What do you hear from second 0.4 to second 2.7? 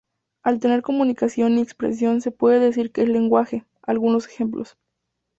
Al tener comunicación y expresión se puede